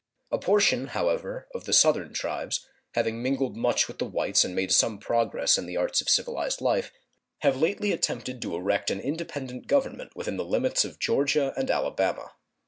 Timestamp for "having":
2.95-3.21